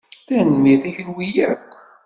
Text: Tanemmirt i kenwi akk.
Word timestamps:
Tanemmirt 0.27 0.83
i 0.89 0.91
kenwi 0.95 1.29
akk. 1.51 1.69